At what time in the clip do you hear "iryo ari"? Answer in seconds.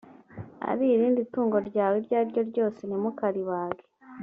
2.01-2.27